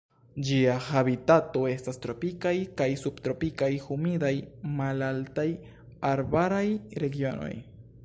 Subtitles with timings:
[0.45, 4.35] Ĝia habitato estas tropikaj kaj subtropikaj humidaj
[4.83, 5.49] malaltaj
[6.15, 6.69] arbaraj
[7.07, 7.57] regionoj.